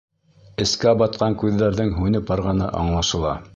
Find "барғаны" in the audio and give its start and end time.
2.33-2.73